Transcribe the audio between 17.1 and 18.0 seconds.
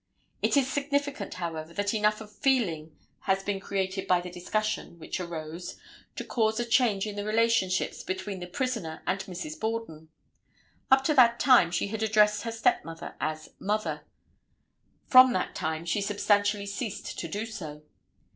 to do so.